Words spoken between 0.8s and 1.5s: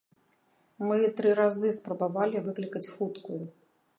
Мы тры